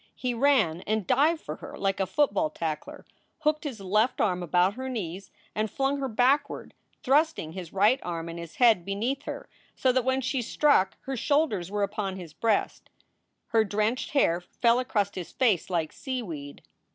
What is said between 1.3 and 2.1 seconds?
for her like a